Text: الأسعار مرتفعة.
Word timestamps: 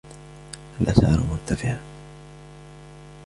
الأسعار 0.81 1.19
مرتفعة. 1.29 1.79